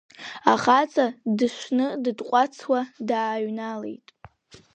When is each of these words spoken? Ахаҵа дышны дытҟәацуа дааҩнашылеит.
Ахаҵа 0.51 1.05
дышны 1.37 1.87
дытҟәацуа 2.03 2.79
дааҩнашылеит. 3.07 4.07